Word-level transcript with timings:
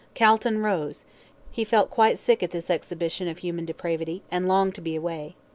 Calton 0.15 0.63
rose, 0.63 1.05
he 1.51 1.63
felt 1.63 1.91
quite 1.91 2.17
sick 2.17 2.41
at 2.41 2.49
this 2.49 2.71
exhibition 2.71 3.27
of 3.27 3.37
human 3.37 3.65
depravity, 3.65 4.23
and 4.31 4.47
longed 4.47 4.73
to 4.73 4.81
be 4.81 4.95
away. 4.95 5.35